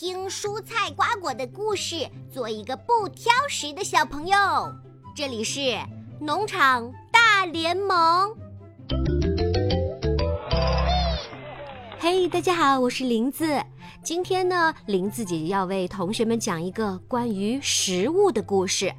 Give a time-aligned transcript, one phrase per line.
[0.00, 4.38] 听蔬菜瓜果的故事，做一个不挑食的小朋友。
[5.12, 5.76] 这里是
[6.20, 8.32] 农场大联盟。
[11.98, 13.60] 嘿，大家好，我是林子。
[14.04, 18.94] 今天呢，林子姐姐要为同学们讲一个关于食物的故事。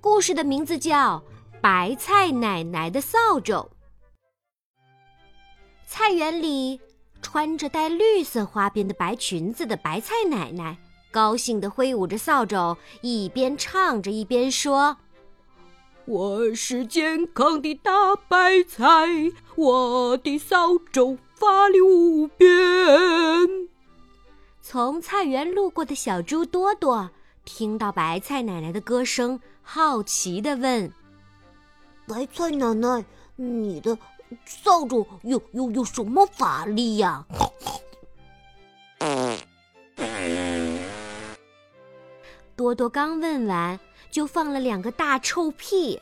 [0.00, 1.18] 故事的名字叫
[1.60, 3.52] 《白菜奶奶的扫帚》。
[5.86, 6.80] 菜园里。
[7.22, 10.78] 穿着带绿色花边的白裙子的白菜奶奶，
[11.10, 14.96] 高兴地挥舞着扫帚，一边唱着一边说
[16.06, 18.86] ：“我是健康的大白菜，
[19.54, 22.48] 我的扫帚发力无边。”
[24.62, 27.10] 从菜园路过的小猪多多
[27.44, 30.92] 听到白菜奶奶的歌声，好奇地问
[32.06, 33.04] ：“白菜奶奶，
[33.36, 33.96] 你的？”
[34.44, 37.24] 扫帚有有有什么法力呀？
[42.56, 43.80] 多多刚问完，
[44.10, 46.00] 就放了两个大臭屁。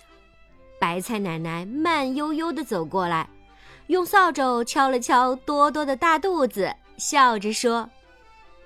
[0.80, 3.28] 白菜奶奶慢悠悠的走过来，
[3.86, 7.88] 用扫帚敲了敲多多的大肚子，笑着说：“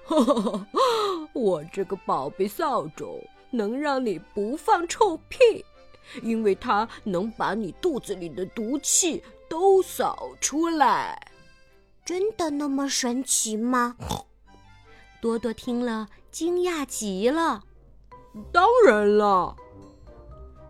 [1.34, 5.64] 我这个宝贝扫帚能让你不放臭屁，
[6.22, 11.30] 因为它能把你肚子里的毒气。”都扫出来，
[12.06, 13.94] 真的那么神奇吗？
[15.20, 17.62] 多多听了惊讶极了。
[18.50, 19.54] 当然了，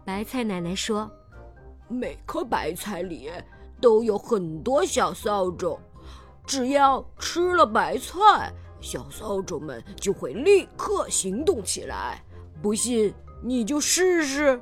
[0.04, 1.08] 白菜奶奶说
[1.86, 3.30] ：“每颗白菜里
[3.80, 5.78] 都有很多小扫帚，
[6.44, 12.20] 只要吃了白菜，小扫帚们就会立刻行动起来。
[12.60, 14.60] 不信你就试试，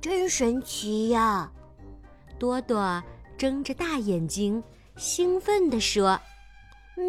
[0.00, 1.50] 真神奇呀！”
[2.38, 3.02] 多多
[3.36, 4.62] 睁着大眼睛，
[4.96, 6.20] 兴奋地说：“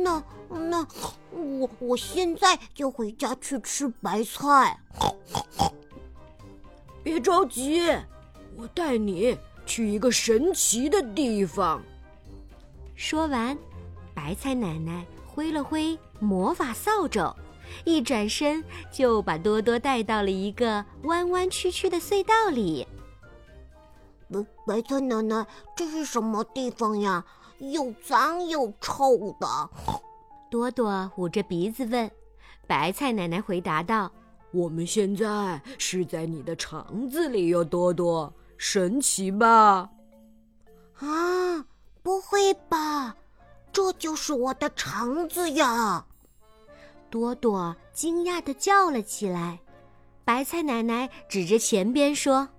[0.03, 0.87] 那那，
[1.31, 4.79] 我我现在就回家去吃白菜。
[7.03, 7.81] 别着急，
[8.55, 11.81] 我带你去一个神奇的地方。”
[12.95, 13.57] 说完，
[14.13, 17.35] 白菜奶奶挥了挥魔法扫帚，
[17.83, 22.87] 一转身就把多多带到了一个弯弯曲曲的隧道里。
[24.29, 27.23] 白白菜奶奶，这是什么地方呀？
[27.59, 29.69] 又脏又臭的。
[30.49, 32.09] 朵朵捂着鼻子问。
[32.67, 34.11] 白菜奶奶回答道
[34.51, 39.89] ：“我们现在是在你的肠子里哟，多多，神奇吧？”
[40.99, 41.65] 啊，
[42.01, 43.15] 不会吧？
[43.71, 46.05] 这就是我的肠子呀！
[47.09, 49.59] 朵朵惊讶的叫了起来。
[50.23, 52.49] 白菜奶奶指着前边说：“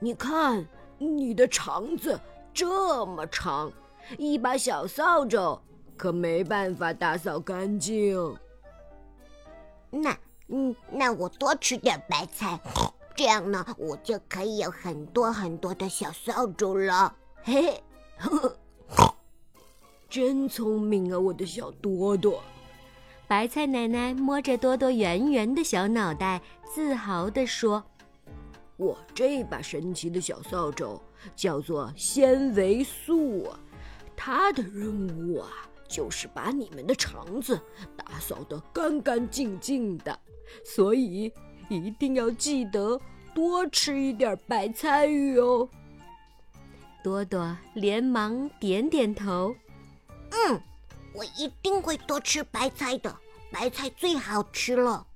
[0.00, 0.66] 你看。”
[0.98, 2.20] 你的肠子
[2.52, 3.72] 这么长，
[4.16, 5.60] 一把小扫帚
[5.96, 8.36] 可没办法打扫干净。
[9.90, 10.16] 那，
[10.48, 12.60] 嗯，那我多吃点白菜，
[13.14, 17.14] 这样呢，我就可以有很多很多的小扫帚了。
[17.42, 17.82] 嘿
[18.18, 18.30] 嘿，
[20.08, 22.42] 真聪明啊，我的小多多！
[23.26, 26.40] 白菜奶奶摸着多多圆圆的小脑袋，
[26.72, 27.82] 自豪地说。
[28.76, 31.00] 我这把神奇的小扫帚
[31.36, 33.48] 叫做纤维素，
[34.16, 35.48] 它的任务啊，
[35.88, 37.60] 就是把你们的肠子
[37.96, 40.18] 打扫得干干净净的。
[40.64, 41.32] 所以
[41.68, 43.00] 一定要记得
[43.34, 45.68] 多吃一点白菜哟。
[47.02, 49.54] 多多连忙点点头，
[50.30, 50.60] 嗯，
[51.12, 53.14] 我一定会多吃白菜的，
[53.52, 55.06] 白菜最好吃了。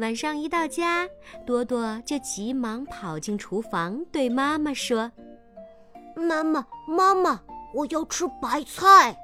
[0.00, 1.06] 晚上一到家，
[1.46, 5.12] 多多就急忙跑进厨房，对妈妈说
[6.16, 7.42] ：“妈妈，妈妈，
[7.74, 9.14] 我要吃白菜。”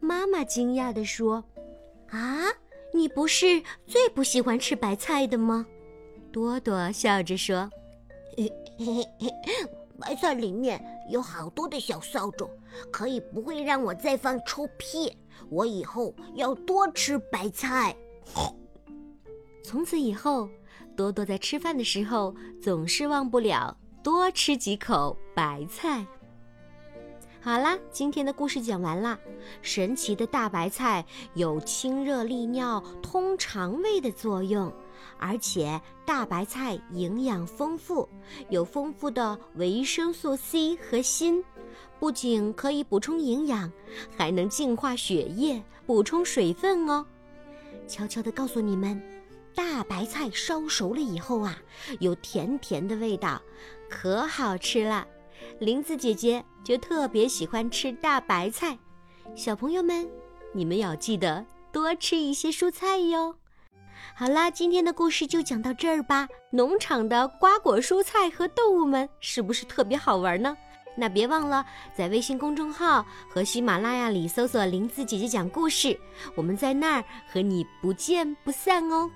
[0.00, 1.44] 妈妈惊讶地说
[2.10, 2.42] ：“啊，
[2.92, 5.64] 你不是最不喜欢吃白菜的吗？”
[6.32, 7.70] 多多笑着说
[8.36, 9.32] ：“嘿嘿嘿，
[10.00, 12.50] 白菜里面有好多的小扫帚，
[12.90, 15.16] 可以不会让我再放臭屁。
[15.48, 17.94] 我以后要多吃白菜。
[19.66, 20.48] ”从此以后，
[20.96, 22.32] 多多在吃饭的时候
[22.62, 26.06] 总是忘不了多吃几口白菜。
[27.40, 29.18] 好啦，今天的故事讲完啦。
[29.62, 31.04] 神奇的大白菜
[31.34, 34.72] 有清热利尿、通肠胃的作用，
[35.18, 38.08] 而且大白菜营养丰富，
[38.48, 41.42] 有丰富的维生素 C 和锌，
[41.98, 43.68] 不仅可以补充营养，
[44.16, 47.04] 还能净化血液、补充水分哦。
[47.88, 49.15] 悄悄地告诉你们。
[49.56, 51.56] 大白菜烧熟了以后啊，
[51.98, 53.40] 有甜甜的味道，
[53.88, 55.06] 可好吃了。
[55.58, 58.78] 林子姐姐就特别喜欢吃大白菜。
[59.34, 60.06] 小朋友们，
[60.52, 61.42] 你们要记得
[61.72, 63.34] 多吃一些蔬菜哟。
[64.14, 66.28] 好啦，今天的故事就讲到这儿吧。
[66.50, 70.54] 农场的瓜果蔬菜和动物们是不是特别好玩呢？
[70.98, 71.64] 那别忘了
[71.96, 75.98] 在微信公众号和喜马拉雅里搜索“林子姐姐讲故事”，
[76.36, 79.10] 我们在那儿和你不见不散哦。